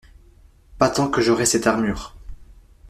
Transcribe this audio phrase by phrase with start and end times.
[0.79, 2.15] Pas tant que j'aurai cette armure.